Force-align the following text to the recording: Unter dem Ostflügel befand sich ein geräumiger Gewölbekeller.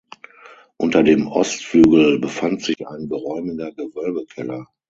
Unter 0.77 1.03
dem 1.03 1.27
Ostflügel 1.27 2.17
befand 2.17 2.63
sich 2.63 2.87
ein 2.87 3.07
geräumiger 3.07 3.71
Gewölbekeller. 3.71 4.65